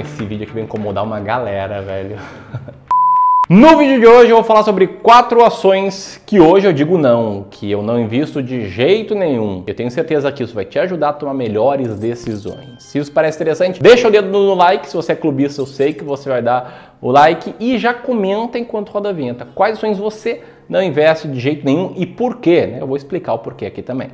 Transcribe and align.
esse 0.00 0.24
vídeo 0.24 0.44
aqui 0.44 0.52
vai 0.52 0.62
incomodar 0.62 1.04
uma 1.04 1.20
galera, 1.20 1.82
velho. 1.82 2.16
No 3.50 3.76
vídeo 3.76 4.00
de 4.00 4.06
hoje 4.06 4.30
eu 4.30 4.36
vou 4.36 4.44
falar 4.44 4.62
sobre 4.62 4.86
quatro 4.86 5.44
ações 5.44 6.18
que 6.24 6.40
hoje 6.40 6.66
eu 6.66 6.72
digo 6.72 6.96
não, 6.96 7.44
que 7.50 7.70
eu 7.70 7.82
não 7.82 8.00
invisto 8.00 8.42
de 8.42 8.66
jeito 8.66 9.14
nenhum. 9.14 9.62
Eu 9.66 9.74
tenho 9.74 9.90
certeza 9.90 10.32
que 10.32 10.42
isso 10.42 10.54
vai 10.54 10.64
te 10.64 10.78
ajudar 10.78 11.10
a 11.10 11.12
tomar 11.12 11.34
melhores 11.34 11.98
decisões. 11.98 12.82
Se 12.82 12.98
isso 12.98 13.12
parece 13.12 13.36
interessante, 13.36 13.82
deixa 13.82 14.08
o 14.08 14.10
dedo 14.10 14.28
no 14.28 14.54
like. 14.54 14.88
Se 14.88 14.96
você 14.96 15.12
é 15.12 15.14
clubista, 15.16 15.60
eu 15.60 15.66
sei 15.66 15.92
que 15.92 16.02
você 16.02 16.30
vai 16.30 16.40
dar 16.40 16.96
o 16.98 17.10
like 17.10 17.54
e 17.60 17.76
já 17.76 17.92
comenta 17.92 18.58
enquanto 18.58 18.88
roda 18.88 19.10
a 19.10 19.12
vinheta. 19.12 19.46
Quais 19.54 19.76
ações 19.76 19.98
você 19.98 20.40
não 20.66 20.82
investe 20.82 21.28
de 21.28 21.38
jeito 21.38 21.62
nenhum 21.62 21.92
e 21.94 22.06
por 22.06 22.36
quê? 22.36 22.66
Né? 22.66 22.80
Eu 22.80 22.86
vou 22.86 22.96
explicar 22.96 23.34
o 23.34 23.40
porquê 23.40 23.66
aqui 23.66 23.82
também. 23.82 24.08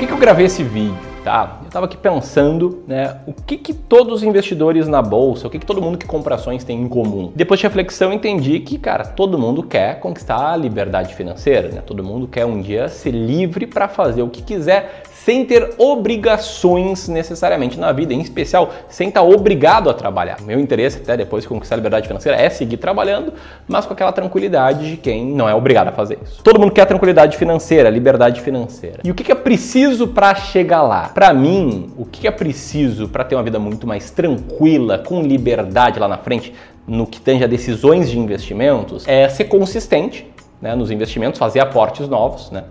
Que, 0.00 0.06
que 0.06 0.12
eu 0.14 0.18
gravei 0.18 0.46
esse 0.46 0.62
vídeo? 0.62 0.96
Tá, 1.22 1.58
eu 1.60 1.66
estava 1.66 1.84
aqui 1.84 1.98
pensando, 1.98 2.82
né, 2.86 3.18
o 3.26 3.34
que, 3.34 3.58
que 3.58 3.74
todos 3.74 4.14
os 4.14 4.22
investidores 4.22 4.88
na 4.88 5.02
bolsa, 5.02 5.46
o 5.46 5.50
que, 5.50 5.58
que 5.58 5.66
todo 5.66 5.82
mundo 5.82 5.98
que 5.98 6.06
compra 6.06 6.36
ações 6.36 6.64
tem 6.64 6.80
em 6.80 6.88
comum. 6.88 7.30
Depois 7.36 7.60
de 7.60 7.66
reflexão, 7.66 8.10
entendi 8.10 8.60
que, 8.60 8.78
cara, 8.78 9.04
todo 9.04 9.38
mundo 9.38 9.62
quer 9.62 10.00
conquistar 10.00 10.54
a 10.54 10.56
liberdade 10.56 11.14
financeira, 11.14 11.68
né? 11.68 11.82
Todo 11.84 12.02
mundo 12.02 12.26
quer 12.26 12.46
um 12.46 12.62
dia 12.62 12.88
ser 12.88 13.10
livre 13.10 13.66
para 13.66 13.86
fazer 13.86 14.22
o 14.22 14.30
que 14.30 14.40
quiser, 14.40 15.02
sem 15.24 15.44
ter 15.44 15.74
obrigações 15.76 17.06
necessariamente 17.08 17.78
na 17.78 17.92
vida, 17.92 18.14
em 18.14 18.20
especial 18.20 18.70
sem 18.88 19.08
estar 19.08 19.22
obrigado 19.22 19.90
a 19.90 19.94
trabalhar. 19.94 20.40
Meu 20.40 20.58
interesse 20.58 20.98
até 20.98 21.16
depois 21.16 21.42
de 21.42 21.48
conquistar 21.48 21.74
a 21.74 21.76
liberdade 21.76 22.06
financeira 22.06 22.40
é 22.40 22.48
seguir 22.48 22.78
trabalhando, 22.78 23.32
mas 23.68 23.84
com 23.84 23.92
aquela 23.92 24.12
tranquilidade 24.12 24.90
de 24.90 24.96
quem 24.96 25.26
não 25.26 25.48
é 25.48 25.54
obrigado 25.54 25.88
a 25.88 25.92
fazer 25.92 26.18
isso. 26.24 26.42
Todo 26.42 26.58
mundo 26.58 26.72
quer 26.72 26.86
tranquilidade 26.86 27.36
financeira, 27.36 27.90
liberdade 27.90 28.40
financeira. 28.40 29.00
E 29.04 29.10
o 29.10 29.14
que 29.14 29.30
é 29.30 29.34
preciso 29.34 30.08
para 30.08 30.34
chegar 30.34 30.82
lá? 30.82 31.10
Para 31.10 31.34
mim, 31.34 31.92
o 31.98 32.06
que 32.06 32.26
é 32.26 32.30
preciso 32.30 33.08
para 33.08 33.22
ter 33.22 33.34
uma 33.34 33.44
vida 33.44 33.58
muito 33.58 33.86
mais 33.86 34.10
tranquila, 34.10 34.98
com 34.98 35.22
liberdade 35.22 35.98
lá 35.98 36.08
na 36.08 36.16
frente, 36.16 36.54
no 36.86 37.06
que 37.06 37.20
tange 37.20 37.44
a 37.44 37.46
decisões 37.46 38.10
de 38.10 38.18
investimentos, 38.18 39.06
é 39.06 39.28
ser 39.28 39.44
consistente 39.44 40.26
né, 40.62 40.74
nos 40.74 40.90
investimentos, 40.90 41.38
fazer 41.38 41.60
aportes 41.60 42.08
novos, 42.08 42.50
né, 42.50 42.64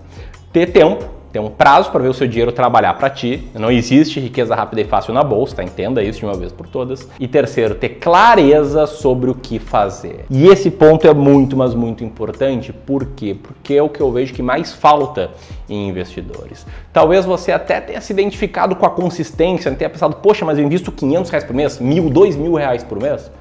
ter 0.52 0.72
tempo 0.72 1.19
tem 1.32 1.42
um 1.42 1.50
prazo 1.50 1.92
para 1.92 2.02
ver 2.02 2.10
o 2.10 2.14
seu 2.14 2.28
dinheiro 2.28 2.52
trabalhar 2.52 2.94
para 2.96 3.10
ti. 3.10 3.48
Não 3.54 3.72
existe 3.72 4.20
riqueza 4.20 4.56
rápida 4.56 4.82
e 4.82 4.86
fácil 4.86 5.14
na 5.14 5.24
bolsa, 5.24 5.58
tá? 5.58 5.64
Entenda 5.64 6.02
isso 6.04 6.20
de 6.20 6.26
uma 6.26 6.34
vez 6.34 6.52
por 6.52 6.68
todas. 6.68 7.08
E 7.20 7.28
terceiro, 7.28 7.76
ter 7.76 7.90
clareza 7.90 8.88
sobre 8.88 9.30
o 9.30 9.36
que 9.36 9.60
fazer. 9.60 10.26
E 10.30 10.48
esse 10.48 10.72
ponto 10.72 11.08
é 11.08 11.14
muito, 11.14 11.56
mas 11.56 11.76
muito 11.76 12.04
importante. 12.04 12.74
Por 12.74 13.06
quê? 13.06 13.36
Porque 13.42 13.76
é 13.76 13.84
o 13.84 13.90
que 13.90 14.02
eu 14.02 14.12
vejo 14.12 14.34
que 14.34 14.42
mais 14.42 14.74
falta 14.74 15.32
em 15.70 15.88
investidores. 15.88 16.66
Talvez 16.92 17.26
você 17.26 17.52
até 17.52 17.80
tenha 17.80 18.02
se 18.02 18.12
identificado 18.12 18.76
com 18.76 18.86
a 18.86 18.90
consistência, 18.90 19.72
tenha 19.72 19.90
pensado, 19.90 20.16
poxa, 20.16 20.44
mas 20.44 20.58
eu 20.58 20.66
invisto 20.66 20.92
500 20.92 21.30
reais 21.30 21.44
por 21.44 21.56
mês, 21.56 21.80
mil, 21.80 22.10
dois 22.10 22.36
mil 22.36 22.56
reais 22.56 22.84
por 22.84 23.00
mês. 23.00 23.32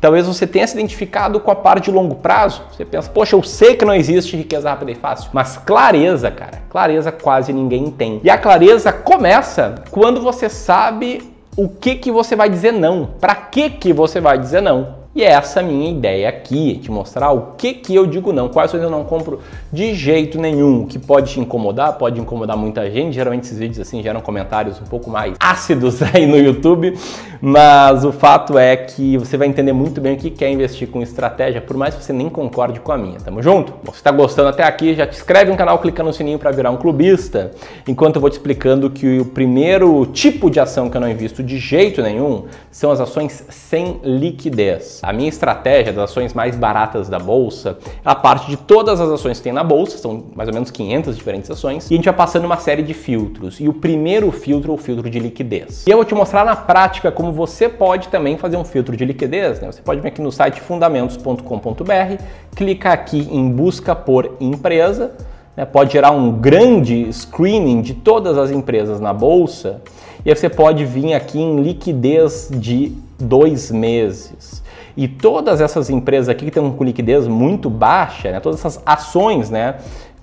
Talvez 0.00 0.26
você 0.26 0.46
tenha 0.46 0.66
se 0.66 0.74
identificado 0.74 1.40
com 1.40 1.50
a 1.50 1.56
parte 1.56 1.86
de 1.86 1.90
longo 1.90 2.16
prazo. 2.16 2.62
Você 2.70 2.84
pensa, 2.84 3.10
poxa, 3.10 3.34
eu 3.34 3.42
sei 3.42 3.74
que 3.74 3.84
não 3.84 3.94
existe 3.94 4.36
riqueza 4.36 4.70
rápida 4.70 4.92
e 4.92 4.94
fácil. 4.94 5.30
Mas 5.32 5.56
clareza, 5.56 6.30
cara, 6.30 6.62
clareza 6.70 7.10
quase 7.10 7.52
ninguém 7.52 7.90
tem. 7.90 8.20
E 8.22 8.30
a 8.30 8.38
clareza 8.38 8.92
começa 8.92 9.76
quando 9.90 10.20
você 10.20 10.48
sabe 10.48 11.32
o 11.56 11.68
que, 11.68 11.96
que 11.96 12.12
você 12.12 12.36
vai 12.36 12.48
dizer 12.48 12.72
não. 12.72 13.08
Para 13.20 13.34
que, 13.34 13.68
que 13.70 13.92
você 13.92 14.20
vai 14.20 14.38
dizer 14.38 14.60
não? 14.60 14.98
E 15.18 15.24
é 15.24 15.30
essa 15.32 15.60
minha 15.60 15.90
ideia 15.90 16.28
aqui, 16.28 16.78
te 16.80 16.92
mostrar 16.92 17.32
o 17.32 17.54
que 17.56 17.74
que 17.74 17.92
eu 17.92 18.06
digo 18.06 18.32
não, 18.32 18.48
quais 18.48 18.70
coisas 18.70 18.88
eu 18.88 18.96
não 18.96 19.02
compro 19.02 19.40
de 19.72 19.92
jeito 19.92 20.38
nenhum, 20.38 20.86
que 20.86 20.96
pode 20.96 21.32
te 21.32 21.40
incomodar, 21.40 21.94
pode 21.94 22.20
incomodar 22.20 22.56
muita 22.56 22.88
gente. 22.88 23.14
Geralmente 23.14 23.42
esses 23.42 23.58
vídeos 23.58 23.80
assim 23.80 24.00
geram 24.00 24.20
comentários 24.20 24.80
um 24.80 24.84
pouco 24.84 25.10
mais 25.10 25.34
ácidos 25.40 26.00
aí 26.14 26.24
no 26.24 26.36
YouTube, 26.36 26.96
mas 27.40 28.04
o 28.04 28.12
fato 28.12 28.58
é 28.58 28.76
que 28.76 29.16
você 29.16 29.36
vai 29.36 29.48
entender 29.48 29.72
muito 29.72 30.00
bem 30.00 30.14
o 30.14 30.16
que 30.16 30.30
quer 30.30 30.50
investir 30.50 30.88
com 30.88 31.02
estratégia, 31.02 31.60
por 31.60 31.76
mais 31.76 31.94
que 31.94 32.04
você 32.04 32.12
nem 32.12 32.28
concorde 32.28 32.80
com 32.80 32.92
a 32.92 32.98
minha. 32.98 33.18
Tamo 33.20 33.42
junto? 33.42 33.72
Bom, 33.84 33.92
se 33.92 34.02
tá 34.02 34.10
gostando 34.10 34.48
até 34.48 34.64
aqui, 34.64 34.94
já 34.94 35.06
te 35.06 35.16
inscreve 35.16 35.50
no 35.50 35.56
canal, 35.56 35.78
clica 35.78 36.02
no 36.02 36.12
sininho 36.12 36.38
para 36.38 36.50
virar 36.50 36.70
um 36.70 36.76
clubista, 36.76 37.52
enquanto 37.86 38.16
eu 38.16 38.20
vou 38.20 38.30
te 38.30 38.34
explicando 38.34 38.90
que 38.90 39.18
o 39.20 39.24
primeiro 39.24 40.06
tipo 40.06 40.50
de 40.50 40.60
ação 40.60 40.90
que 40.90 40.96
eu 40.96 41.00
não 41.00 41.08
invisto 41.08 41.42
de 41.42 41.58
jeito 41.58 42.02
nenhum 42.02 42.44
são 42.70 42.90
as 42.90 43.00
ações 43.00 43.44
sem 43.48 44.00
liquidez. 44.02 45.00
A 45.02 45.12
minha 45.12 45.28
estratégia 45.28 45.92
das 45.92 46.10
ações 46.10 46.32
mais 46.34 46.56
baratas 46.56 47.08
da 47.08 47.18
bolsa, 47.18 47.78
ela 48.04 48.14
parte 48.14 48.48
de 48.48 48.56
todas 48.56 49.00
as 49.00 49.08
ações 49.10 49.38
que 49.38 49.44
tem 49.44 49.52
na 49.52 49.64
bolsa, 49.64 49.98
são 49.98 50.24
mais 50.34 50.48
ou 50.48 50.54
menos 50.54 50.70
500 50.70 51.16
diferentes 51.16 51.50
ações, 51.50 51.90
e 51.90 51.94
a 51.94 51.96
gente 51.96 52.04
vai 52.04 52.14
passando 52.14 52.44
uma 52.44 52.56
série 52.56 52.82
de 52.82 52.94
filtros. 52.94 53.60
E 53.60 53.68
o 53.68 53.72
primeiro 53.72 54.30
filtro 54.30 54.72
é 54.72 54.74
o 54.74 54.78
filtro 54.78 55.08
de 55.08 55.18
liquidez. 55.18 55.84
E 55.86 55.90
eu 55.90 55.96
vou 55.96 56.04
te 56.04 56.14
mostrar 56.14 56.44
na 56.44 56.56
prática 56.56 57.10
como 57.10 57.27
você 57.32 57.68
pode 57.68 58.08
também 58.08 58.36
fazer 58.36 58.56
um 58.56 58.64
filtro 58.64 58.96
de 58.96 59.04
liquidez. 59.04 59.60
Né? 59.60 59.70
Você 59.70 59.82
pode 59.82 60.00
vir 60.00 60.08
aqui 60.08 60.20
no 60.20 60.32
site 60.32 60.60
fundamentos.com.br, 60.60 62.22
clicar 62.54 62.92
aqui 62.92 63.28
em 63.30 63.50
busca 63.50 63.94
por 63.94 64.36
empresa, 64.40 65.12
né? 65.56 65.64
pode 65.64 65.92
gerar 65.92 66.10
um 66.10 66.32
grande 66.32 67.12
screening 67.12 67.80
de 67.82 67.94
todas 67.94 68.36
as 68.36 68.50
empresas 68.50 69.00
na 69.00 69.12
bolsa, 69.12 69.80
e 70.24 70.30
aí 70.30 70.36
você 70.36 70.48
pode 70.48 70.84
vir 70.84 71.14
aqui 71.14 71.40
em 71.40 71.60
liquidez 71.62 72.50
de 72.52 72.92
dois 73.18 73.70
meses. 73.70 74.62
E 74.96 75.06
todas 75.06 75.60
essas 75.60 75.88
empresas 75.90 76.28
aqui 76.28 76.40
que 76.40 76.48
estão 76.48 76.70
com 76.72 76.82
liquidez 76.82 77.28
muito 77.28 77.70
baixa, 77.70 78.32
né, 78.32 78.40
todas 78.40 78.58
essas 78.58 78.82
ações, 78.84 79.48
né, 79.48 79.76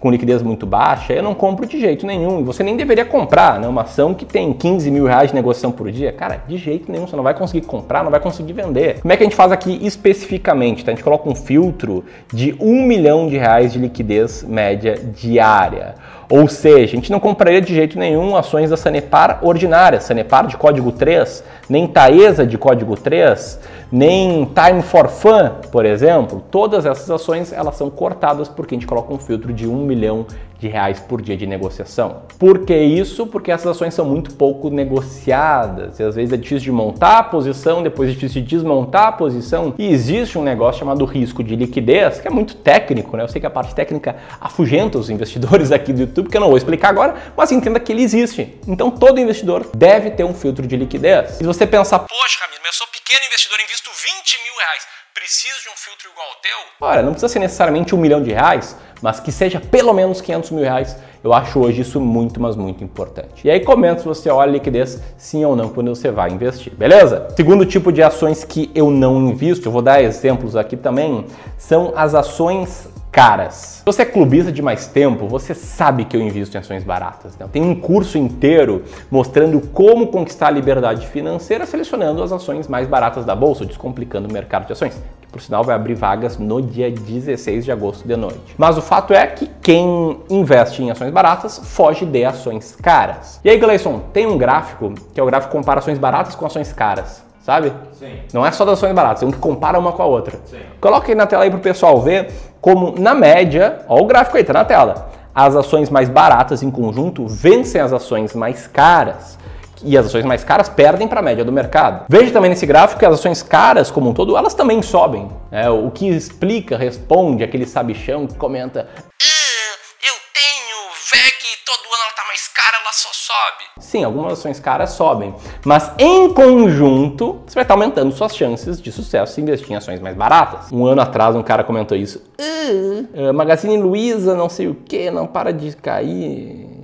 com 0.05 0.11
liquidez 0.11 0.43
muito 0.43 0.67
baixa, 0.67 1.13
eu 1.13 1.23
não 1.23 1.33
compro 1.33 1.65
de 1.65 1.79
jeito 1.79 2.05
nenhum. 2.05 2.39
E 2.39 2.43
você 2.43 2.61
nem 2.61 2.77
deveria 2.77 3.03
comprar, 3.03 3.59
né? 3.59 3.67
Uma 3.67 3.81
ação 3.81 4.13
que 4.13 4.23
tem 4.23 4.53
15 4.53 4.91
mil 4.91 5.05
reais 5.05 5.29
de 5.31 5.35
negociação 5.35 5.71
por 5.71 5.91
dia, 5.91 6.11
cara, 6.11 6.43
de 6.47 6.57
jeito 6.57 6.91
nenhum, 6.91 7.07
você 7.07 7.15
não 7.15 7.23
vai 7.23 7.33
conseguir 7.33 7.65
comprar, 7.65 8.03
não 8.03 8.11
vai 8.11 8.19
conseguir 8.19 8.53
vender. 8.53 9.01
Como 9.01 9.11
é 9.11 9.17
que 9.17 9.23
a 9.23 9.25
gente 9.25 9.35
faz 9.35 9.51
aqui 9.51 9.79
especificamente? 9.83 10.85
Tá? 10.85 10.91
A 10.91 10.93
gente 10.93 11.03
coloca 11.03 11.27
um 11.27 11.33
filtro 11.33 12.05
de 12.31 12.55
um 12.59 12.83
milhão 12.83 13.27
de 13.27 13.35
reais 13.35 13.73
de 13.73 13.79
liquidez 13.79 14.43
média 14.47 14.93
diária. 14.95 15.95
Ou 16.29 16.47
seja, 16.47 16.83
a 16.93 16.95
gente 16.95 17.11
não 17.11 17.19
compraria 17.19 17.61
de 17.61 17.73
jeito 17.73 17.99
nenhum 17.99 18.35
ações 18.35 18.69
da 18.69 18.77
Sanepar 18.77 19.39
ordinária, 19.43 20.01
Sanepar 20.01 20.47
de 20.47 20.57
código 20.57 20.91
3, 20.91 21.43
nem 21.69 21.87
Taesa 21.87 22.47
de 22.47 22.57
código 22.57 22.95
3, 22.95 23.59
nem 23.91 24.45
Time 24.45 24.81
for 24.81 25.07
Fun, 25.07 25.51
por 25.71 25.85
exemplo. 25.85 26.43
Todas 26.49 26.85
essas 26.85 27.09
ações 27.09 27.53
elas 27.53 27.75
são 27.75 27.89
cortadas 27.89 28.49
porque 28.49 28.73
a 28.73 28.77
gente 28.77 28.87
coloca 28.87 29.13
um 29.13 29.19
filtro 29.19 29.53
de 29.53 29.67
1 29.67 29.75
milhão 29.75 30.25
de 30.59 30.67
reais 30.67 30.99
por 30.99 31.21
dia 31.21 31.35
de 31.35 31.45
negociação. 31.45 32.23
Por 32.39 32.65
que 32.65 32.75
isso? 32.75 33.27
Porque 33.27 33.51
essas 33.51 33.67
ações 33.67 33.93
são 33.93 34.05
muito 34.05 34.33
pouco 34.35 34.69
negociadas 34.69 35.99
e 35.99 36.03
às 36.03 36.15
vezes 36.15 36.33
é 36.33 36.37
difícil 36.37 36.65
de 36.65 36.71
montar 36.71 37.19
a 37.19 37.23
posição, 37.23 37.83
depois 37.83 38.09
é 38.09 38.13
difícil 38.13 38.41
de 38.41 38.47
desmontar 38.47 39.07
a 39.07 39.11
posição 39.11 39.73
e 39.77 39.87
existe 39.87 40.37
um 40.37 40.43
negócio 40.43 40.79
chamado 40.79 41.05
risco 41.05 41.43
de 41.43 41.55
liquidez, 41.55 42.19
que 42.19 42.27
é 42.27 42.31
muito 42.31 42.55
técnico, 42.55 43.15
né? 43.15 43.23
Eu 43.23 43.27
sei 43.27 43.39
que 43.39 43.47
a 43.47 43.49
parte 43.49 43.75
técnica 43.75 44.15
afugenta 44.39 44.97
os 44.97 45.09
investidores 45.09 45.71
aqui 45.73 45.93
do 45.93 46.01
YouTube, 46.01 46.29
que 46.29 46.37
eu 46.37 46.41
não 46.41 46.49
vou 46.49 46.57
explicar 46.57 46.89
agora, 46.89 47.15
mas 47.35 47.51
entenda 47.51 47.79
que 47.79 47.91
ele 47.91 48.03
existe. 48.03 48.57
Então 48.67 48.91
todo 48.91 49.19
investidor 49.19 49.69
deve 49.75 50.11
ter 50.11 50.23
um 50.23 50.33
filtro 50.33 50.65
de 50.65 50.75
liquidez. 50.75 51.31
Se 51.31 51.43
você 51.43 51.65
pensar, 51.65 51.99
poxa, 51.99 52.39
Camilo, 52.39 52.59
mas 52.63 52.75
eu 52.75 52.77
sou 52.79 52.87
pequeno 52.87 53.25
investidor, 53.25 53.59
invisto 53.59 53.89
20 53.89 54.43
mil 54.43 54.53
reais, 54.57 54.83
preciso 55.15 55.63
de 55.63 55.69
um 55.69 55.77
filtro 55.77 56.09
igual 56.11 56.27
ao 56.27 56.35
teu? 56.41 56.57
Olha, 56.81 57.01
não 57.01 57.11
precisa 57.13 57.31
ser 57.31 57.39
necessariamente 57.39 57.95
um 57.95 57.97
milhão 57.97 58.21
de 58.21 58.33
reais, 58.33 58.75
mas 59.01 59.17
que 59.17 59.31
seja 59.31 59.61
pelo 59.61 59.93
menos 59.93 60.19
500 60.19 60.51
mil 60.51 60.63
reais. 60.63 60.97
Eu 61.23 61.33
acho 61.33 61.57
hoje 61.57 61.81
isso 61.81 62.01
muito, 62.01 62.39
mas 62.39 62.57
muito 62.57 62.83
importante. 62.83 63.47
E 63.47 63.49
aí 63.49 63.61
comenta 63.61 64.01
se 64.01 64.05
você 64.05 64.29
olha 64.29 64.49
a 64.49 64.51
liquidez, 64.51 65.01
sim 65.17 65.45
ou 65.45 65.55
não, 65.55 65.69
quando 65.69 65.87
você 65.95 66.11
vai 66.11 66.31
investir, 66.31 66.75
beleza? 66.75 67.29
Segundo 67.33 67.65
tipo 67.65 67.93
de 67.93 68.03
ações 68.03 68.43
que 68.43 68.69
eu 68.75 68.91
não 68.91 69.29
invisto, 69.29 69.69
eu 69.69 69.71
vou 69.71 69.81
dar 69.81 70.03
exemplos 70.03 70.53
aqui 70.55 70.75
também, 70.75 71.25
são 71.57 71.93
as 71.95 72.13
ações 72.13 72.89
caras. 73.15 73.75
Se 73.77 73.85
você 73.85 74.01
é 74.01 74.05
clubista 74.05 74.51
de 74.51 74.61
mais 74.61 74.87
tempo, 74.87 75.25
você 75.25 75.55
sabe 75.55 76.03
que 76.03 76.17
eu 76.17 76.21
invisto 76.21 76.57
em 76.57 76.59
ações 76.59 76.83
baratas. 76.83 77.37
Né? 77.37 77.47
Tem 77.49 77.61
um 77.61 77.73
curso 77.73 78.17
inteiro 78.17 78.83
mostrando 79.09 79.61
como 79.69 80.07
conquistar 80.07 80.47
a 80.47 80.51
liberdade 80.51 81.07
financeira 81.07 81.65
selecionando 81.65 82.21
as 82.21 82.33
ações 82.33 82.67
mais 82.67 82.89
baratas 82.89 83.23
da 83.23 83.33
bolsa, 83.33 83.65
descomplicando 83.65 84.27
o 84.27 84.33
mercado 84.33 84.67
de 84.67 84.73
ações, 84.73 85.01
que 85.21 85.27
por 85.29 85.41
sinal 85.41 85.63
vai 85.63 85.75
abrir 85.75 85.93
vagas 85.93 86.37
no 86.37 86.61
dia 86.61 86.91
16 86.91 87.63
de 87.63 87.71
agosto 87.71 88.05
de 88.05 88.17
noite. 88.17 88.53
Mas 88.57 88.77
o 88.77 88.81
fato 88.81 89.13
é 89.13 89.25
que 89.27 89.49
quem 89.61 90.19
investe 90.29 90.83
em 90.83 90.91
ações 90.91 91.11
baratas 91.11 91.57
foge 91.63 92.05
de 92.05 92.25
ações 92.25 92.75
caras. 92.75 93.39
E 93.45 93.49
aí, 93.49 93.57
Gleison, 93.57 94.01
tem 94.11 94.27
um 94.27 94.37
gráfico 94.37 94.93
que 95.13 95.21
é 95.21 95.23
o 95.23 95.25
gráfico 95.25 95.53
compara 95.53 95.79
ações 95.79 95.97
baratas 95.97 96.35
com 96.35 96.45
ações 96.45 96.73
caras 96.73 97.24
sabe? 97.45 97.71
Sim. 97.93 98.21
Não 98.33 98.43
é 98.43 98.51
só 98.51 98.65
das 98.65 98.79
ações 98.79 98.93
baratas, 98.93 99.21
é 99.21 99.25
um 99.25 99.31
que 99.31 99.37
compara 99.37 99.77
uma 99.77 99.91
com 99.91 100.01
a 100.01 100.05
outra. 100.07 100.39
Sim. 100.45 100.57
Coloca 100.81 101.11
aí 101.11 101.13
na 101.13 101.27
tela 101.27 101.43
aí 101.43 101.49
para 101.51 101.59
o 101.59 101.61
pessoal 101.61 102.01
ver 102.01 102.31
como, 102.59 102.99
na 102.99 103.13
média, 103.13 103.81
ó 103.87 104.01
o 104.01 104.05
gráfico 104.05 104.35
aí, 104.35 104.43
tá 104.43 104.51
na 104.51 104.65
tela, 104.65 105.11
as 105.33 105.55
ações 105.55 105.91
mais 105.91 106.09
baratas 106.09 106.63
em 106.63 106.71
conjunto 106.71 107.27
vencem 107.27 107.79
as 107.79 107.93
ações 107.93 108.33
mais 108.33 108.65
caras. 108.65 109.37
E 109.83 109.95
as 109.95 110.07
ações 110.07 110.25
mais 110.25 110.43
caras 110.43 110.67
perdem 110.69 111.07
para 111.07 111.19
a 111.19 111.23
média 111.23 111.45
do 111.45 111.51
mercado. 111.51 112.05
Veja 112.09 112.31
também 112.31 112.49
nesse 112.49 112.65
gráfico 112.65 112.97
que 112.97 113.05
as 113.05 113.13
ações 113.13 113.43
caras, 113.43 113.91
como 113.91 114.09
um 114.09 114.13
todo, 114.13 114.35
elas 114.35 114.55
também 114.55 114.81
sobem. 114.81 115.29
É, 115.51 115.69
o 115.69 115.91
que 115.91 116.07
explica, 116.07 116.75
responde 116.77 117.43
aquele 117.43 117.67
sabichão 117.67 118.25
que 118.25 118.33
comenta: 118.35 118.87
ah, 118.97 119.75
Eu 120.01 120.15
tenho 120.33 120.77
VEG 121.11 121.54
todo 121.65 121.79
ano 121.79 122.03
ela 122.03 122.13
tá 122.13 122.23
mais 122.27 122.47
cara, 122.47 122.77
ela 122.81 122.93
só 122.93 123.09
sobe. 123.11 123.63
Sim, 123.79 124.03
algumas 124.03 124.33
ações 124.33 124.59
caras 124.59 124.91
sobem, 124.91 125.35
mas 125.65 125.91
em 125.97 126.31
conjunto 126.33 127.41
você 127.45 127.55
vai 127.55 127.63
estar 127.63 127.73
aumentando 127.73 128.13
suas 128.13 128.35
chances 128.35 128.81
de 128.81 128.91
sucesso 128.91 129.33
se 129.33 129.41
investir 129.41 129.71
em 129.71 129.75
ações 129.75 129.99
mais 129.99 130.15
baratas. 130.15 130.71
Um 130.71 130.85
ano 130.85 131.01
atrás 131.01 131.35
um 131.35 131.43
cara 131.43 131.63
comentou 131.63 131.97
isso. 131.97 132.23
Uh, 132.39 133.33
Magazine 133.33 133.77
Luiza, 133.77 134.35
não 134.35 134.49
sei 134.49 134.67
o 134.67 134.75
que, 134.75 135.09
não 135.09 135.25
para 135.25 135.51
de 135.51 135.75
cair. 135.75 136.75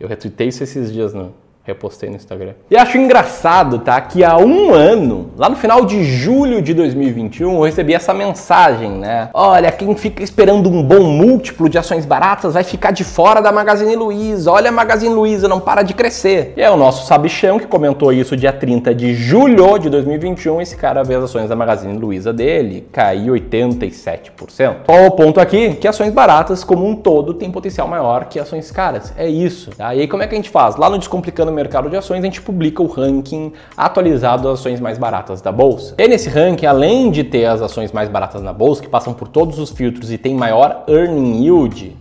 Eu 0.00 0.08
retuitei 0.08 0.48
isso 0.48 0.64
esses 0.64 0.90
dias 0.90 1.12
no, 1.12 1.34
Repostei 1.70 2.10
no 2.10 2.16
Instagram. 2.16 2.54
E 2.68 2.76
acho 2.76 2.98
engraçado, 2.98 3.78
tá? 3.78 4.00
Que 4.00 4.24
há 4.24 4.36
um 4.36 4.74
ano, 4.74 5.30
lá 5.36 5.48
no 5.48 5.56
final 5.56 5.84
de 5.84 6.02
julho 6.04 6.60
de 6.60 6.74
2021, 6.74 7.54
eu 7.54 7.62
recebi 7.62 7.94
essa 7.94 8.12
mensagem, 8.12 8.90
né? 8.90 9.30
Olha, 9.32 9.70
quem 9.70 9.94
fica 9.94 10.22
esperando 10.22 10.68
um 10.68 10.82
bom 10.82 11.04
múltiplo 11.04 11.68
de 11.68 11.78
ações 11.78 12.04
baratas 12.04 12.54
vai 12.54 12.64
ficar 12.64 12.90
de 12.90 13.04
fora 13.04 13.40
da 13.40 13.52
Magazine 13.52 13.94
Luiza. 13.94 14.50
Olha 14.50 14.70
a 14.70 14.72
Magazine 14.72 15.14
Luiza, 15.14 15.46
não 15.46 15.60
para 15.60 15.82
de 15.82 15.94
crescer. 15.94 16.54
E 16.56 16.62
é 16.62 16.70
o 16.70 16.76
nosso 16.76 17.06
Sabichão 17.06 17.58
que 17.58 17.66
comentou 17.66 18.12
isso 18.12 18.36
dia 18.36 18.52
30 18.52 18.94
de 18.94 19.14
julho 19.14 19.78
de 19.78 19.88
2021. 19.88 20.60
Esse 20.60 20.76
cara 20.76 21.04
vê 21.04 21.14
as 21.14 21.24
ações 21.24 21.48
da 21.48 21.54
Magazine 21.54 21.96
Luiza 21.96 22.32
dele 22.32 22.88
cair 22.90 23.30
87%. 23.30 24.76
Qual 24.86 25.06
o 25.06 25.10
ponto 25.12 25.40
aqui? 25.40 25.74
Que 25.74 25.86
ações 25.86 26.12
baratas, 26.12 26.64
como 26.64 26.86
um 26.86 26.96
todo, 26.96 27.34
têm 27.34 27.50
potencial 27.50 27.86
maior 27.86 28.24
que 28.24 28.40
ações 28.40 28.70
caras. 28.70 29.12
É 29.16 29.28
isso. 29.28 29.70
Tá? 29.76 29.94
E 29.94 30.00
aí, 30.00 30.08
como 30.08 30.22
é 30.22 30.26
que 30.26 30.34
a 30.34 30.36
gente 30.36 30.50
faz? 30.50 30.76
Lá 30.76 30.90
no 30.90 30.98
Descomplicando 30.98 31.52
mercado 31.60 31.90
de 31.90 31.96
ações, 31.96 32.20
a 32.20 32.24
gente 32.24 32.40
publica 32.40 32.82
o 32.82 32.86
ranking 32.86 33.52
atualizado 33.76 34.44
das 34.44 34.60
ações 34.60 34.80
mais 34.80 34.96
baratas 34.96 35.42
da 35.42 35.52
bolsa. 35.52 35.94
E 35.98 36.08
nesse 36.08 36.28
ranking, 36.30 36.64
além 36.64 37.10
de 37.10 37.22
ter 37.22 37.44
as 37.44 37.60
ações 37.60 37.92
mais 37.92 38.08
baratas 38.08 38.42
na 38.42 38.52
bolsa, 38.52 38.80
que 38.80 38.88
passam 38.88 39.12
por 39.12 39.28
todos 39.28 39.58
os 39.58 39.70
filtros 39.70 40.10
e 40.10 40.16
tem 40.16 40.34
maior 40.34 40.84
earning 40.88 41.44
yield, 41.44 41.96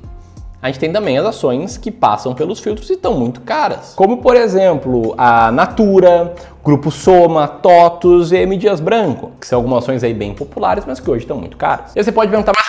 a 0.61 0.67
gente 0.67 0.79
tem 0.79 0.91
também 0.91 1.17
as 1.17 1.25
ações 1.25 1.77
que 1.77 1.91
passam 1.91 2.33
pelos 2.33 2.59
filtros 2.59 2.89
e 2.89 2.93
estão 2.93 3.13
muito 3.17 3.41
caras. 3.41 3.93
Como, 3.95 4.17
por 4.17 4.35
exemplo, 4.35 5.13
a 5.17 5.51
Natura, 5.51 6.33
Grupo 6.63 6.91
Soma, 6.91 7.47
TOTUS 7.47 8.31
e 8.31 8.37
M 8.37 8.57
Dias 8.57 8.79
Branco, 8.79 9.31
que 9.39 9.47
são 9.47 9.59
algumas 9.59 9.83
ações 9.83 10.03
aí 10.03 10.13
bem 10.13 10.33
populares, 10.33 10.85
mas 10.85 10.99
que 10.99 11.09
hoje 11.09 11.23
estão 11.23 11.37
muito 11.37 11.57
caras. 11.57 11.91
E 11.95 12.03
você 12.03 12.11
pode 12.11 12.29
perguntar, 12.29 12.51
mas 12.57 12.68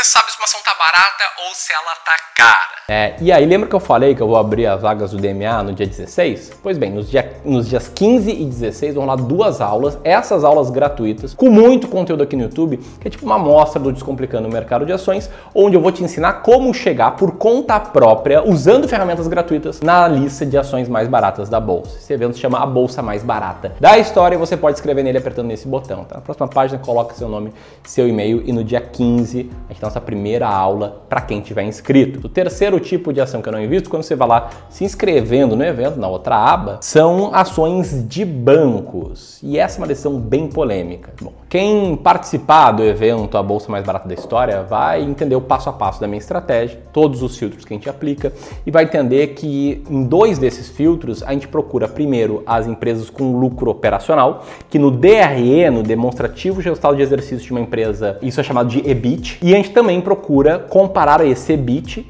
você 0.00 0.04
sabe 0.04 0.32
se 0.32 0.38
uma 0.38 0.44
ação 0.44 0.60
tá 0.64 0.74
barata 0.78 1.24
ou 1.46 1.54
se 1.54 1.70
ela 1.74 1.94
tá 2.06 2.16
cara? 2.34 2.80
É, 2.88 3.16
e 3.20 3.30
aí, 3.30 3.44
lembra 3.44 3.68
que 3.68 3.74
eu 3.74 3.80
falei 3.80 4.14
que 4.14 4.22
eu 4.22 4.26
vou 4.26 4.38
abrir 4.38 4.66
as 4.66 4.80
vagas 4.80 5.10
do 5.10 5.18
DMA 5.18 5.62
no 5.62 5.74
dia 5.74 5.86
16? 5.86 6.52
Pois 6.62 6.78
bem, 6.78 6.90
nos, 6.90 7.10
dia, 7.10 7.36
nos 7.44 7.68
dias 7.68 7.86
15 7.88 8.30
e 8.30 8.44
16 8.46 8.94
vão 8.94 9.04
lá 9.04 9.14
duas 9.14 9.60
aulas, 9.60 9.98
essas 10.02 10.42
aulas 10.42 10.70
gratuitas, 10.70 11.34
com 11.34 11.50
muito 11.50 11.86
conteúdo 11.86 12.22
aqui 12.22 12.34
no 12.34 12.44
YouTube, 12.44 12.78
que 12.78 13.08
é 13.08 13.10
tipo 13.10 13.26
uma 13.26 13.34
amostra 13.34 13.78
do 13.78 13.92
Descomplicando 13.92 14.48
o 14.48 14.50
Mercado 14.50 14.86
de 14.86 14.92
Ações, 14.92 15.28
onde 15.54 15.76
eu 15.76 15.82
vou 15.82 15.92
te 15.92 16.02
ensinar 16.02 16.40
como 16.40 16.72
chegar 16.72 17.12
por 17.12 17.36
conta 17.36 17.78
própria, 17.78 18.42
usando 18.42 18.88
ferramentas 18.88 19.28
gratuitas, 19.28 19.82
na 19.82 20.08
lista 20.08 20.46
de 20.46 20.56
ações 20.56 20.88
mais 20.88 21.08
baratas 21.08 21.50
da 21.50 21.60
bolsa. 21.60 21.98
Esse 21.98 22.12
evento 22.14 22.34
se 22.34 22.40
chama 22.40 22.58
A 22.58 22.66
Bolsa 22.66 23.02
Mais 23.02 23.22
Barata 23.22 23.74
da 23.78 23.98
História 23.98 24.34
e 24.34 24.38
você 24.38 24.56
pode 24.56 24.78
escrever 24.78 25.02
nele 25.02 25.18
apertando 25.18 25.48
nesse 25.48 25.68
botão. 25.68 26.04
Tá? 26.04 26.16
Na 26.16 26.22
próxima 26.22 26.48
página, 26.48 26.80
coloca 26.80 27.14
seu 27.14 27.28
nome, 27.28 27.52
seu 27.84 28.08
e-mail 28.08 28.42
e 28.46 28.52
no 28.52 28.64
dia 28.64 28.80
15 28.80 29.50
a 29.68 29.72
gente 29.72 29.80
tem 29.80 29.89
nossa 29.90 30.00
primeira 30.00 30.48
aula 30.48 31.02
para 31.08 31.20
quem 31.20 31.40
tiver 31.40 31.64
inscrito. 31.64 32.24
O 32.24 32.28
terceiro 32.28 32.78
tipo 32.78 33.12
de 33.12 33.20
ação 33.20 33.42
que 33.42 33.48
eu 33.48 33.52
não 33.52 33.60
invisto, 33.60 33.90
quando 33.90 34.04
você 34.04 34.14
vai 34.14 34.28
lá 34.28 34.50
se 34.70 34.84
inscrevendo 34.84 35.56
no 35.56 35.64
evento, 35.64 35.98
na 35.98 36.06
outra 36.06 36.36
aba, 36.36 36.78
são 36.80 37.34
ações 37.34 38.06
de 38.08 38.24
bancos. 38.24 39.40
E 39.42 39.58
essa 39.58 39.78
é 39.78 39.80
uma 39.80 39.88
decisão 39.88 40.18
bem 40.18 40.46
polêmica. 40.46 41.12
Bom, 41.20 41.32
quem 41.48 41.96
participar 41.96 42.70
do 42.70 42.84
evento 42.84 43.36
A 43.36 43.42
Bolsa 43.42 43.72
Mais 43.72 43.84
Barata 43.84 44.06
da 44.06 44.14
História 44.14 44.62
vai 44.62 45.02
entender 45.02 45.34
o 45.34 45.40
passo 45.40 45.68
a 45.68 45.72
passo 45.72 46.00
da 46.00 46.06
minha 46.06 46.20
estratégia, 46.20 46.80
todos 46.92 47.22
os 47.24 47.36
filtros 47.36 47.64
que 47.64 47.74
a 47.74 47.76
gente 47.76 47.90
aplica, 47.90 48.32
e 48.64 48.70
vai 48.70 48.84
entender 48.84 49.28
que 49.28 49.82
em 49.90 50.04
dois 50.04 50.38
desses 50.38 50.68
filtros 50.68 51.24
a 51.24 51.32
gente 51.32 51.48
procura 51.48 51.88
primeiro 51.88 52.44
as 52.46 52.68
empresas 52.68 53.10
com 53.10 53.36
lucro 53.36 53.68
operacional, 53.68 54.44
que 54.68 54.78
no 54.78 54.92
DRE, 54.92 55.68
no 55.70 55.82
demonstrativo 55.82 56.60
resultado 56.60 56.94
de 56.94 57.02
exercício 57.02 57.44
de 57.44 57.50
uma 57.50 57.60
empresa, 57.60 58.16
isso 58.22 58.38
é 58.38 58.44
chamado 58.44 58.68
de 58.68 58.88
EBIT, 58.88 59.40
e 59.42 59.52
a 59.52 59.56
gente 59.56 59.70
também 59.80 59.98
procura 59.98 60.58
comparar 60.58 61.24
esse 61.26 61.54
EBIT 61.54 62.06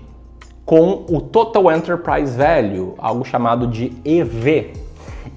com 0.67 1.05
o 1.09 1.21
Total 1.21 1.71
Enterprise 1.71 2.37
Value, 2.37 2.95
algo 2.99 3.25
chamado 3.25 3.69
de 3.69 3.93
EV. 4.05 4.73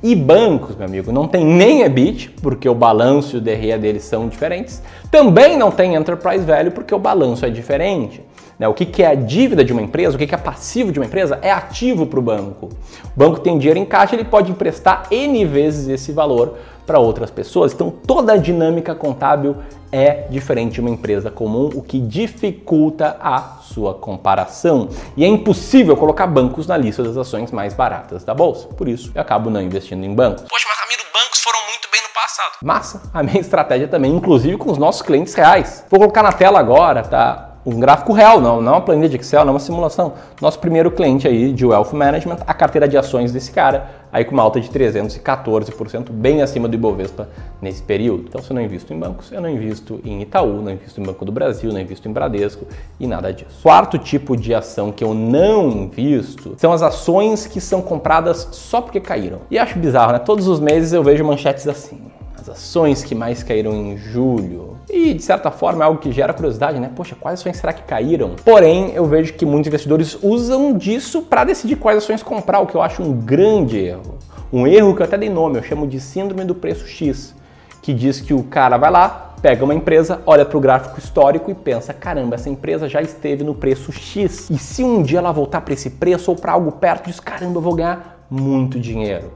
E 0.01 0.15
bancos, 0.15 0.75
meu 0.75 0.87
amigo, 0.87 1.11
não 1.11 1.27
tem 1.27 1.45
nem 1.45 1.83
EBIT, 1.83 2.31
porque 2.41 2.67
o 2.67 2.73
balanço 2.73 3.35
e 3.35 3.37
o 3.37 3.41
DRE 3.41 3.77
deles 3.77 4.03
são 4.03 4.27
diferentes. 4.27 4.81
Também 5.11 5.55
não 5.55 5.69
tem 5.69 5.93
Enterprise 5.93 6.43
Value, 6.43 6.71
porque 6.71 6.95
o 6.95 6.97
balanço 6.97 7.45
é 7.45 7.51
diferente. 7.51 8.19
Né? 8.57 8.67
O 8.67 8.73
que, 8.73 8.85
que 8.85 9.03
é 9.03 9.07
a 9.07 9.15
dívida 9.15 9.63
de 9.63 9.73
uma 9.73 9.81
empresa, 9.81 10.15
o 10.15 10.19
que, 10.19 10.27
que 10.27 10.35
é 10.35 10.37
passivo 10.37 10.91
de 10.91 10.99
uma 10.99 11.05
empresa, 11.05 11.39
é 11.41 11.51
ativo 11.51 12.05
para 12.05 12.19
o 12.19 12.21
banco. 12.21 12.67
O 12.67 13.19
banco 13.19 13.39
tem 13.39 13.57
dinheiro 13.57 13.79
em 13.79 13.85
caixa, 13.85 14.15
ele 14.15 14.25
pode 14.25 14.51
emprestar 14.51 15.07
N 15.11 15.45
vezes 15.45 15.87
esse 15.87 16.11
valor 16.11 16.57
para 16.85 16.99
outras 16.99 17.31
pessoas. 17.31 17.73
Então 17.73 17.89
toda 17.89 18.33
a 18.33 18.37
dinâmica 18.37 18.93
contábil 18.93 19.57
é 19.91 20.25
diferente 20.29 20.73
de 20.73 20.81
uma 20.81 20.89
empresa 20.89 21.29
comum, 21.29 21.69
o 21.73 21.81
que 21.81 21.99
dificulta 21.99 23.17
a 23.21 23.59
sua 23.61 23.93
comparação. 23.93 24.89
E 25.15 25.23
é 25.23 25.27
impossível 25.27 25.95
colocar 25.95 26.25
bancos 26.27 26.65
na 26.67 26.75
lista 26.75 27.03
das 27.03 27.15
ações 27.15 27.51
mais 27.51 27.73
baratas 27.73 28.23
da 28.23 28.33
bolsa. 28.33 28.67
Por 28.69 28.87
isso, 28.87 29.11
eu 29.13 29.21
acabo 29.21 29.49
não 29.49 29.61
investindo 29.61 30.03
em 30.03 30.13
bancos. 30.13 30.43
Poxa, 30.49 30.65
mas 30.67 30.79
Ramiro, 30.79 31.03
bancos 31.13 31.39
foram 31.41 31.59
muito 31.69 31.87
bem 31.91 32.01
no 32.01 32.09
passado. 32.13 32.53
Massa, 32.63 33.03
a 33.13 33.21
minha 33.21 33.39
estratégia 33.39 33.87
também, 33.87 34.11
inclusive 34.11 34.57
com 34.57 34.71
os 34.71 34.77
nossos 34.79 35.03
clientes 35.03 35.33
reais. 35.35 35.85
Vou 35.89 35.99
colocar 35.99 36.23
na 36.23 36.33
tela 36.33 36.59
agora, 36.59 37.03
tá? 37.03 37.52
Um 37.65 37.79
gráfico 37.79 38.11
real, 38.11 38.41
não, 38.41 38.61
não 38.61 38.73
uma 38.73 38.81
planilha 38.81 39.07
de 39.07 39.15
Excel, 39.15 39.45
não 39.45 39.53
uma 39.53 39.59
simulação. 39.59 40.13
Nosso 40.41 40.59
primeiro 40.59 40.91
cliente 40.91 41.27
aí 41.27 41.53
de 41.53 41.65
Wealth 41.65 41.93
Management, 41.93 42.37
a 42.45 42.53
carteira 42.53 42.87
de 42.87 42.97
ações 42.97 43.31
desse 43.31 43.51
cara, 43.51 43.89
aí 44.11 44.25
com 44.25 44.33
uma 44.33 44.43
alta 44.43 44.59
de 44.59 44.69
314%, 44.69 46.11
bem 46.11 46.41
acima 46.41 46.67
do 46.67 46.75
Ibovespa 46.75 47.29
nesse 47.61 47.81
período. 47.81 48.25
Então, 48.27 48.41
se 48.41 48.51
eu 48.51 48.55
não 48.55 48.61
invisto 48.61 48.93
em 48.93 48.99
bancos, 48.99 49.31
eu 49.31 49.39
não 49.39 49.49
invisto 49.49 50.01
em 50.03 50.21
Itaú, 50.21 50.61
não 50.61 50.73
invisto 50.73 50.99
em 50.99 51.03
Banco 51.03 51.23
do 51.23 51.31
Brasil, 51.31 51.71
não 51.71 51.79
invisto 51.79 52.07
em 52.07 52.11
Bradesco 52.11 52.65
e 52.99 53.07
nada 53.07 53.31
disso. 53.31 53.61
Quarto 53.61 53.97
tipo 53.97 54.35
de 54.35 54.53
ação 54.53 54.91
que 54.91 55.03
eu 55.03 55.13
não 55.13 55.69
invisto 55.69 56.55
são 56.57 56.73
as 56.73 56.81
ações 56.81 57.47
que 57.47 57.61
são 57.61 57.81
compradas 57.81 58.49
só 58.51 58.81
porque 58.81 58.99
caíram. 58.99 59.39
E 59.49 59.57
acho 59.57 59.79
bizarro, 59.79 60.11
né? 60.11 60.19
Todos 60.19 60.47
os 60.47 60.59
meses 60.59 60.91
eu 60.91 61.01
vejo 61.01 61.23
manchetes 61.23 61.67
assim 61.67 62.13
as 62.43 62.49
ações 62.49 63.03
que 63.03 63.15
mais 63.15 63.41
caíram 63.41 63.73
em 63.73 63.97
julho. 63.97 64.72
E 64.89 65.13
de 65.13 65.23
certa 65.23 65.49
forma 65.49 65.83
é 65.83 65.87
algo 65.87 65.99
que 65.99 66.11
gera 66.11 66.33
curiosidade, 66.33 66.79
né? 66.79 66.91
Poxa, 66.95 67.15
quais 67.19 67.39
ações 67.39 67.57
será 67.57 67.71
que 67.71 67.83
caíram? 67.83 68.35
Porém, 68.43 68.91
eu 68.93 69.05
vejo 69.05 69.33
que 69.33 69.45
muitos 69.45 69.67
investidores 69.67 70.17
usam 70.21 70.77
disso 70.77 71.21
para 71.21 71.43
decidir 71.43 71.77
quais 71.77 71.97
ações 71.97 72.21
comprar, 72.21 72.59
o 72.59 72.67
que 72.67 72.75
eu 72.75 72.81
acho 72.81 73.01
um 73.01 73.13
grande 73.13 73.79
erro. 73.79 74.17
Um 74.51 74.67
erro 74.67 74.95
que 74.95 75.01
eu 75.01 75.05
até 75.05 75.17
dei 75.17 75.29
nome, 75.29 75.57
eu 75.57 75.63
chamo 75.63 75.87
de 75.87 75.99
síndrome 75.99 76.43
do 76.45 76.53
preço 76.53 76.85
X, 76.85 77.33
que 77.81 77.93
diz 77.93 78.21
que 78.21 78.33
o 78.33 78.43
cara 78.43 78.77
vai 78.77 78.91
lá, 78.91 79.33
pega 79.41 79.63
uma 79.63 79.73
empresa, 79.73 80.21
olha 80.25 80.45
para 80.45 80.57
o 80.57 80.61
gráfico 80.61 80.99
histórico 80.99 81.49
e 81.49 81.53
pensa: 81.53 81.93
caramba, 81.93 82.35
essa 82.35 82.49
empresa 82.49 82.87
já 82.87 83.01
esteve 83.01 83.43
no 83.43 83.55
preço 83.55 83.91
X. 83.91 84.49
E 84.49 84.57
se 84.57 84.83
um 84.83 85.01
dia 85.01 85.19
ela 85.19 85.31
voltar 85.31 85.61
para 85.61 85.73
esse 85.73 85.89
preço 85.89 86.31
ou 86.31 86.37
para 86.37 86.53
algo 86.53 86.71
perto, 86.73 87.07
diz: 87.07 87.19
caramba, 87.19 87.57
eu 87.57 87.61
vou 87.61 87.75
ganhar 87.75 88.25
muito 88.29 88.79
dinheiro. 88.79 89.31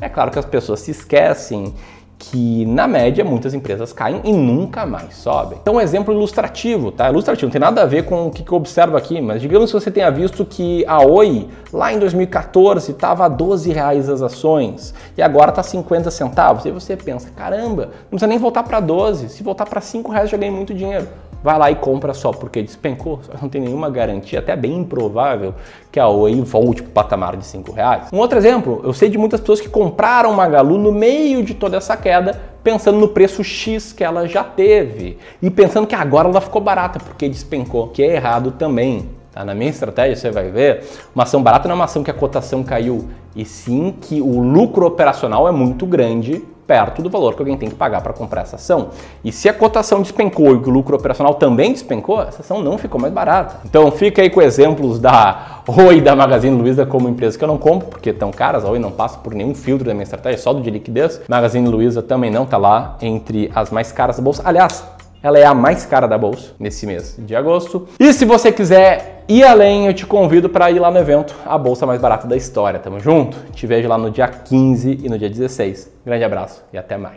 É 0.00 0.08
claro 0.08 0.30
que 0.30 0.38
as 0.38 0.44
pessoas 0.44 0.80
se 0.80 0.92
esquecem 0.92 1.74
que 2.18 2.66
na 2.66 2.88
média 2.88 3.24
muitas 3.24 3.54
empresas 3.54 3.92
caem 3.92 4.20
e 4.24 4.32
nunca 4.32 4.84
mais 4.84 5.14
sobem. 5.14 5.58
Então, 5.62 5.74
um 5.74 5.80
exemplo 5.80 6.12
ilustrativo, 6.12 6.90
tá? 6.90 7.08
Ilustrativo, 7.08 7.46
não 7.46 7.52
tem 7.52 7.60
nada 7.60 7.82
a 7.82 7.86
ver 7.86 8.04
com 8.04 8.26
o 8.26 8.30
que 8.30 8.50
eu 8.50 8.56
observo 8.56 8.96
aqui, 8.96 9.20
mas 9.20 9.40
digamos 9.40 9.70
que 9.70 9.78
você 9.78 9.90
tenha 9.90 10.10
visto 10.10 10.44
que 10.44 10.84
a 10.86 11.00
Oi, 11.00 11.48
lá 11.72 11.92
em 11.92 11.98
2014, 11.98 12.90
estava 12.90 13.24
a 13.24 13.28
12 13.28 13.70
reais 13.72 14.08
as 14.08 14.20
ações 14.20 14.92
e 15.16 15.22
agora 15.22 15.50
está 15.50 15.62
50 15.62 16.10
centavos. 16.10 16.64
E 16.64 16.70
você 16.70 16.96
pensa, 16.96 17.30
caramba, 17.36 17.90
não 18.10 18.10
precisa 18.10 18.26
nem 18.26 18.38
voltar 18.38 18.64
para 18.64 18.80
12, 18.80 19.28
se 19.28 19.42
voltar 19.42 19.66
para 19.66 19.80
5 19.80 20.10
reais 20.10 20.28
já 20.28 20.36
ganhei 20.36 20.54
muito 20.54 20.74
dinheiro 20.74 21.06
vai 21.42 21.58
lá 21.58 21.70
e 21.70 21.76
compra 21.76 22.12
só 22.12 22.32
porque 22.32 22.62
despencou, 22.62 23.20
não 23.40 23.48
tem 23.48 23.60
nenhuma 23.60 23.88
garantia, 23.88 24.38
até 24.38 24.56
bem 24.56 24.78
improvável 24.78 25.54
que 25.90 26.00
a 26.00 26.08
Oi 26.08 26.40
volte 26.42 26.82
para 26.82 26.90
o 26.90 26.92
patamar 26.92 27.36
de 27.36 27.44
5 27.44 27.72
reais. 27.72 28.08
Um 28.12 28.18
outro 28.18 28.38
exemplo, 28.38 28.80
eu 28.84 28.92
sei 28.92 29.08
de 29.08 29.18
muitas 29.18 29.40
pessoas 29.40 29.60
que 29.60 29.68
compraram 29.68 30.32
Magalu 30.32 30.78
no 30.78 30.92
meio 30.92 31.42
de 31.42 31.54
toda 31.54 31.76
essa 31.76 31.96
queda, 31.96 32.40
pensando 32.62 32.98
no 32.98 33.08
preço 33.08 33.42
X 33.42 33.92
que 33.92 34.04
ela 34.04 34.26
já 34.26 34.42
teve 34.44 35.18
e 35.40 35.48
pensando 35.50 35.86
que 35.86 35.94
agora 35.94 36.28
ela 36.28 36.40
ficou 36.40 36.60
barata 36.60 36.98
porque 36.98 37.28
despencou, 37.28 37.88
que 37.88 38.02
é 38.02 38.16
errado 38.16 38.52
também. 38.52 39.08
Tá? 39.32 39.44
Na 39.44 39.54
minha 39.54 39.70
estratégia, 39.70 40.16
você 40.16 40.30
vai 40.30 40.50
ver, 40.50 40.84
uma 41.14 41.22
ação 41.22 41.42
barata 41.42 41.68
não 41.68 41.74
é 41.74 41.76
uma 41.76 41.84
ação 41.84 42.02
que 42.02 42.10
a 42.10 42.14
cotação 42.14 42.62
caiu, 42.62 43.08
e 43.36 43.44
sim 43.44 43.94
que 44.00 44.20
o 44.20 44.40
lucro 44.40 44.86
operacional 44.86 45.46
é 45.46 45.52
muito 45.52 45.86
grande 45.86 46.42
perto 46.68 47.00
do 47.00 47.08
valor 47.08 47.34
que 47.34 47.40
alguém 47.40 47.56
tem 47.56 47.70
que 47.70 47.74
pagar 47.74 48.02
para 48.02 48.12
comprar 48.12 48.42
essa 48.42 48.56
ação. 48.56 48.90
E 49.24 49.32
se 49.32 49.48
a 49.48 49.54
cotação 49.54 50.02
despencou 50.02 50.48
e 50.48 50.58
o 50.58 50.70
lucro 50.70 50.94
operacional 50.94 51.34
também 51.34 51.72
despencou, 51.72 52.20
essa 52.20 52.42
ação 52.42 52.62
não 52.62 52.76
ficou 52.76 53.00
mais 53.00 53.12
barata. 53.12 53.62
Então 53.64 53.90
fica 53.90 54.20
aí 54.20 54.28
com 54.28 54.42
exemplos 54.42 54.98
da 54.98 55.62
Oi 55.66 56.02
da 56.02 56.14
Magazine 56.14 56.54
Luiza 56.54 56.84
como 56.84 57.08
empresas 57.08 57.38
que 57.38 57.42
eu 57.42 57.48
não 57.48 57.56
compro, 57.56 57.88
porque 57.88 58.10
estão 58.10 58.30
caras, 58.30 58.66
a 58.66 58.70
Oi 58.70 58.78
não 58.78 58.90
passa 58.90 59.18
por 59.18 59.34
nenhum 59.34 59.54
filtro 59.54 59.86
da 59.86 59.94
minha 59.94 60.04
estratégia, 60.04 60.38
só 60.38 60.52
do 60.52 60.60
de 60.60 60.70
liquidez. 60.70 61.22
Magazine 61.26 61.66
Luiza 61.66 62.02
também 62.02 62.30
não 62.30 62.44
está 62.44 62.58
lá 62.58 62.98
entre 63.00 63.50
as 63.54 63.70
mais 63.70 63.90
caras 63.90 64.16
da 64.18 64.22
bolsa. 64.22 64.42
Aliás, 64.44 64.84
ela 65.22 65.38
é 65.38 65.44
a 65.44 65.54
mais 65.54 65.84
cara 65.84 66.06
da 66.06 66.16
bolsa 66.16 66.52
nesse 66.58 66.86
mês 66.86 67.16
de 67.18 67.34
agosto. 67.34 67.88
E 67.98 68.12
se 68.12 68.24
você 68.24 68.52
quiser 68.52 69.24
E 69.28 69.42
além, 69.42 69.86
eu 69.86 69.92
te 69.92 70.06
convido 70.06 70.48
para 70.48 70.70
ir 70.70 70.78
lá 70.78 70.90
no 70.90 70.98
evento 70.98 71.34
A 71.44 71.58
Bolsa 71.58 71.84
Mais 71.84 72.00
Barata 72.00 72.26
da 72.26 72.36
História. 72.36 72.80
Tamo 72.80 72.98
junto? 72.98 73.36
Te 73.52 73.66
vejo 73.66 73.86
lá 73.86 73.98
no 73.98 74.10
dia 74.10 74.26
15 74.26 75.00
e 75.02 75.08
no 75.08 75.18
dia 75.18 75.28
16. 75.28 75.92
Grande 76.04 76.24
abraço 76.24 76.64
e 76.72 76.78
até 76.78 76.96
mais. 76.96 77.16